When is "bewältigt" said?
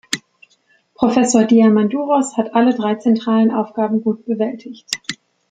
4.25-4.89